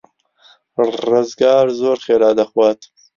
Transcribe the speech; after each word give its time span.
ڕزگار 1.09 1.65
زۆر 1.79 1.97
خێرا 2.05 2.31
دەخوات. 2.39 2.79